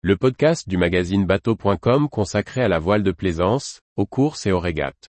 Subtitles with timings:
[0.00, 4.60] le podcast du magazine bateau.com consacré à la voile de plaisance, aux courses et aux
[4.60, 5.08] régates.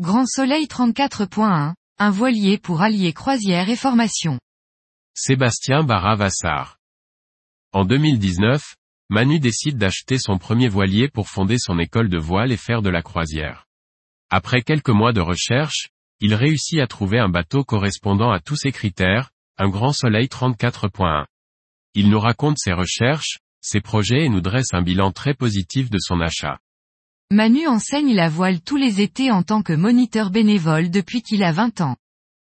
[0.00, 4.38] Grand Soleil 34.1, un voilier pour allier croisière et formation.
[5.12, 6.78] Sébastien Barra-Vassar.
[7.74, 8.74] En 2019,
[9.12, 12.88] Manu décide d'acheter son premier voilier pour fonder son école de voile et faire de
[12.88, 13.66] la croisière.
[14.30, 18.72] Après quelques mois de recherche, il réussit à trouver un bateau correspondant à tous ses
[18.72, 19.28] critères,
[19.58, 21.26] un Grand Soleil 34.1.
[21.92, 25.98] Il nous raconte ses recherches, ses projets et nous dresse un bilan très positif de
[26.00, 26.58] son achat.
[27.30, 31.52] Manu enseigne la voile tous les étés en tant que moniteur bénévole depuis qu'il a
[31.52, 31.96] 20 ans.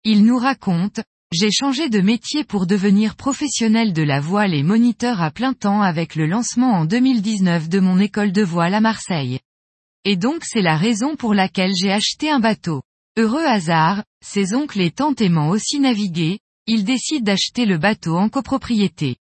[0.05, 1.01] Il nous raconte,
[1.35, 5.83] j'ai changé de métier pour devenir professionnel de la voile et moniteur à plein temps
[5.83, 9.41] avec le lancement en 2019 de mon école de voile à Marseille.
[10.05, 12.83] Et donc c'est la raison pour laquelle j'ai acheté un bateau.
[13.19, 18.29] Heureux hasard, ses oncles et tantes aimant aussi naviguer, il décide d'acheter le bateau en
[18.29, 19.17] copropriété.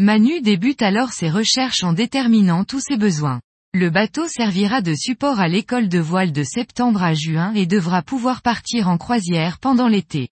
[0.00, 3.42] Manu débute alors ses recherches en déterminant tous ses besoins.
[3.74, 8.00] Le bateau servira de support à l'école de voile de septembre à juin et devra
[8.00, 10.30] pouvoir partir en croisière pendant l'été.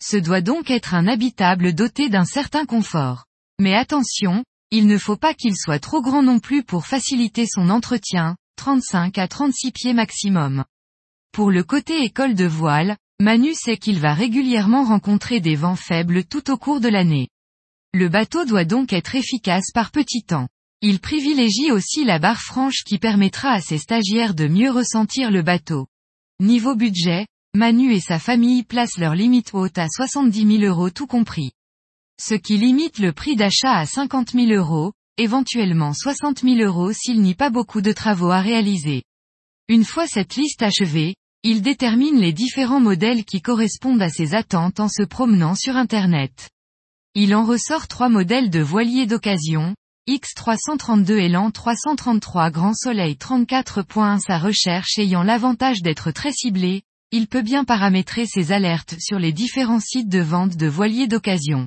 [0.00, 3.24] Ce doit donc être un habitable doté d'un certain confort.
[3.60, 7.70] Mais attention, il ne faut pas qu'il soit trop grand non plus pour faciliter son
[7.70, 10.64] entretien, 35 à 36 pieds maximum.
[11.32, 16.24] Pour le côté école de voile, Manu sait qu'il va régulièrement rencontrer des vents faibles
[16.24, 17.28] tout au cours de l'année.
[17.92, 20.48] Le bateau doit donc être efficace par petit temps.
[20.82, 25.42] Il privilégie aussi la barre franche qui permettra à ses stagiaires de mieux ressentir le
[25.42, 25.88] bateau.
[26.38, 31.06] Niveau budget, Manu et sa famille placent leur limite haute à 70 000 euros tout
[31.06, 31.52] compris.
[32.20, 37.22] Ce qui limite le prix d'achat à 50 000 euros, éventuellement 60 000 euros s'il
[37.22, 39.02] n'y a pas beaucoup de travaux à réaliser.
[39.68, 44.80] Une fois cette liste achevée, il détermine les différents modèles qui correspondent à ses attentes
[44.80, 46.50] en se promenant sur Internet.
[47.14, 49.74] Il en ressort trois modèles de voiliers d'occasion,
[50.08, 57.42] X332 Elan 333 Grand Soleil 34.1 Sa recherche ayant l'avantage d'être très ciblée, il peut
[57.42, 61.66] bien paramétrer ses alertes sur les différents sites de vente de voiliers d'occasion.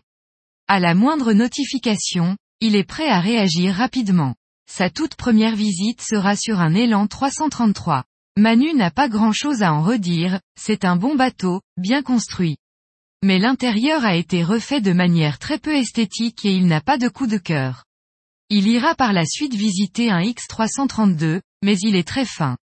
[0.67, 4.35] À la moindre notification, il est prêt à réagir rapidement.
[4.69, 8.03] Sa toute première visite sera sur un élan 333.
[8.37, 12.57] Manu n'a pas grand chose à en redire, c'est un bon bateau, bien construit.
[13.23, 17.09] Mais l'intérieur a été refait de manière très peu esthétique et il n'a pas de
[17.09, 17.83] coup de cœur.
[18.49, 22.57] Il ira par la suite visiter un X332, mais il est très fin.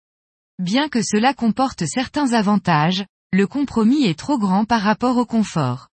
[0.58, 5.88] Bien que cela comporte certains avantages, le compromis est trop grand par rapport au confort.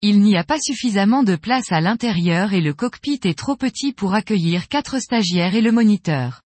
[0.00, 3.92] Il n'y a pas suffisamment de place à l'intérieur et le cockpit est trop petit
[3.92, 6.42] pour accueillir quatre stagiaires et le moniteur.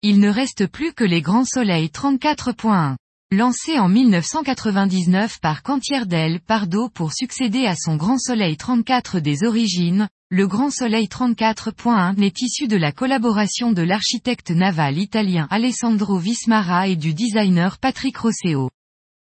[0.00, 2.96] Il ne reste plus que les grands soleils 34.1.
[3.32, 10.08] Lancé en 1999 par Cantierdel Pardo pour succéder à son Grand Soleil 34 des origines,
[10.30, 16.86] le Grand Soleil 34.1 n'est issu de la collaboration de l'architecte naval italien Alessandro Vismara
[16.86, 18.70] et du designer Patrick Rosseo.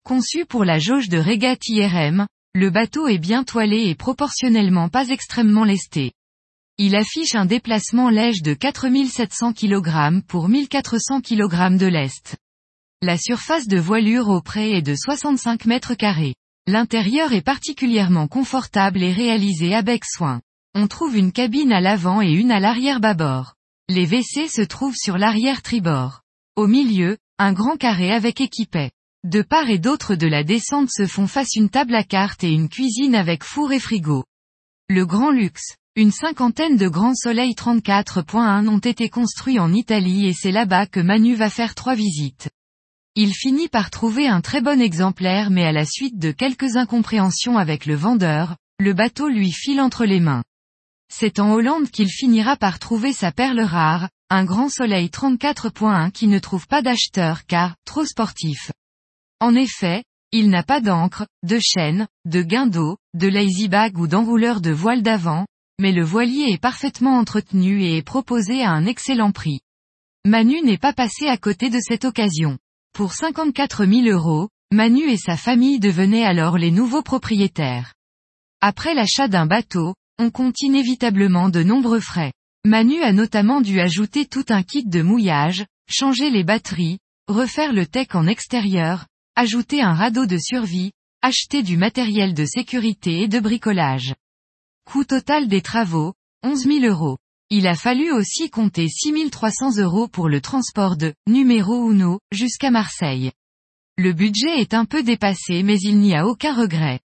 [0.06, 5.09] Conçu pour la jauge de régate IRM, le bateau est bien toilé et proportionnellement pas
[5.09, 6.13] extrêmement lesté.
[6.78, 12.38] Il affiche un déplacement léger de 4700 kg pour 1400 kg de lest.
[13.04, 16.36] La surface de voilure au près est de 65 mètres carrés.
[16.68, 20.40] L'intérieur est particulièrement confortable et réalisé avec soin.
[20.76, 23.56] On trouve une cabine à l'avant et une à l'arrière bâbord.
[23.90, 26.22] Les WC se trouvent sur l'arrière tribord.
[26.56, 28.92] Au milieu, un grand carré avec équipet.
[29.24, 32.52] De part et d'autre de la descente se font face une table à cartes et
[32.52, 34.26] une cuisine avec four et frigo.
[34.90, 35.76] Le grand luxe.
[35.96, 41.00] Une cinquantaine de grands soleils 34.1 ont été construits en Italie et c'est là-bas que
[41.00, 42.52] Manu va faire trois visites.
[43.16, 47.58] Il finit par trouver un très bon exemplaire mais à la suite de quelques incompréhensions
[47.58, 50.44] avec le vendeur, le bateau lui file entre les mains.
[51.14, 56.28] C'est en Hollande qu'il finira par trouver sa perle rare, un grand soleil 34.1 qui
[56.28, 58.72] ne trouve pas d'acheteur car, trop sportif.
[59.41, 64.62] En effet, il n'a pas d'encre, de chaîne, de guindeau, de lazy bag ou d'enrouleur
[64.62, 65.46] de voile d'avant,
[65.80, 69.59] mais le voilier est parfaitement entretenu et est proposé à un excellent prix.
[70.26, 72.58] Manu n'est pas passé à côté de cette occasion.
[72.93, 77.93] Pour 54 000 euros, Manu et sa famille devenaient alors les nouveaux propriétaires.
[78.59, 82.34] Après l'achat d'un bateau, on compte inévitablement de nombreux frais.
[82.66, 86.99] Manu a notamment dû ajouter tout un kit de mouillage, changer les batteries,
[87.29, 90.91] refaire le tech en extérieur, ajouter un radeau de survie,
[91.22, 94.16] acheter du matériel de sécurité et de bricolage.
[94.85, 96.14] Coût total des travaux,
[96.44, 97.17] 11 000 euros.
[97.53, 103.34] Il a fallu aussi compter 6300 euros pour le transport de numéro uno jusqu'à Marseille.
[103.98, 107.02] Le budget est un peu dépassé mais il n'y a aucun regret.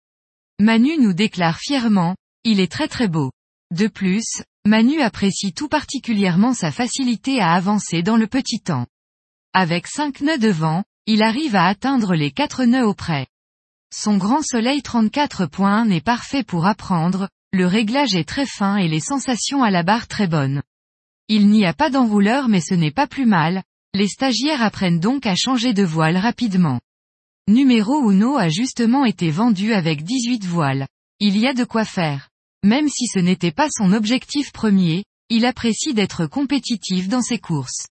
[0.62, 3.32] Manu nous déclare fièrement, il est très très beau.
[3.72, 8.86] De plus, Manu apprécie tout particulièrement sa facilité à avancer dans le petit temps.
[9.54, 13.26] Avec 5 nœuds de vent, il arrive à atteindre les 4 nœuds auprès.
[13.92, 19.00] Son grand soleil 34.1 est parfait pour apprendre, le réglage est très fin et les
[19.00, 20.62] sensations à la barre très bonnes.
[21.30, 23.64] Il n'y a pas d'enrouleur mais ce n'est pas plus mal,
[23.94, 26.82] les stagiaires apprennent donc à changer de voile rapidement.
[27.48, 30.86] Numéro Uno a justement été vendu avec 18 voiles.
[31.22, 32.28] Il y a de quoi faire.
[32.66, 37.88] Même si ce n'était pas son objectif premier, il apprécie d'être compétitif dans ses courses.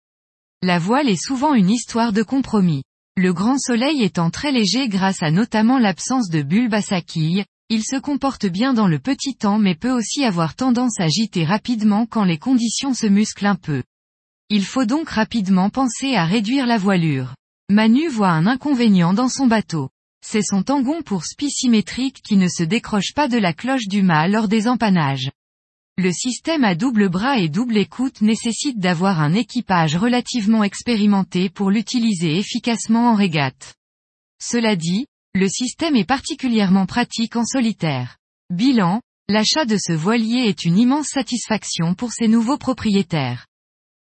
[0.61, 2.83] La voile est souvent une histoire de compromis.
[3.15, 7.45] Le grand soleil étant très léger grâce à notamment l'absence de bulbes à sa quille,
[7.69, 11.45] il se comporte bien dans le petit temps mais peut aussi avoir tendance à gîter
[11.45, 13.83] rapidement quand les conditions se musclent un peu.
[14.49, 17.33] Il faut donc rapidement penser à réduire la voilure.
[17.69, 19.89] Manu voit un inconvénient dans son bateau.
[20.25, 24.03] C'est son tangon pour spi symétrique qui ne se décroche pas de la cloche du
[24.03, 25.31] mât lors des empannages.
[25.97, 31.71] Le système à double bras et double écoute nécessite d'avoir un équipage relativement expérimenté pour
[31.71, 33.75] l'utiliser efficacement en régate.
[34.41, 35.05] Cela dit,
[35.35, 38.17] le système est particulièrement pratique en solitaire.
[38.51, 43.47] Bilan, l'achat de ce voilier est une immense satisfaction pour ses nouveaux propriétaires.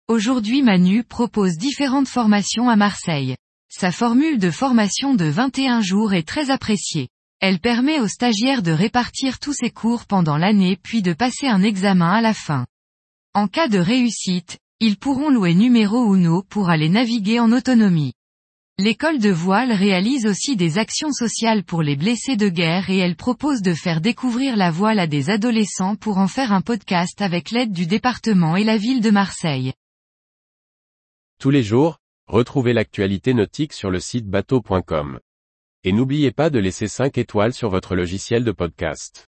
[0.07, 3.35] Aujourd'hui Manu propose différentes formations à Marseille.
[3.69, 7.09] Sa formule de formation de 21 jours est très appréciée.
[7.41, 11.61] Elle permet aux stagiaires de répartir tous ses cours pendant l'année puis de passer un
[11.61, 12.65] examen à la fin.
[13.33, 18.13] En cas de réussite, ils pourront louer numéro Uno pour aller naviguer en autonomie.
[18.79, 23.15] L'école de voile réalise aussi des actions sociales pour les blessés de guerre et elle
[23.15, 27.49] propose de faire découvrir la voile à des adolescents pour en faire un podcast avec
[27.49, 29.73] l'aide du département et la ville de Marseille.
[31.39, 31.97] Tous les jours,
[32.27, 35.19] retrouvez l'actualité nautique sur le site bateau.com.
[35.83, 39.27] Et n'oubliez pas de laisser 5 étoiles sur votre logiciel de podcast.